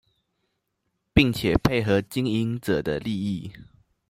[1.13, 3.51] 並且配合經營者的利益